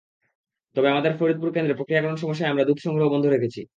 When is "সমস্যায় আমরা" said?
2.17-2.63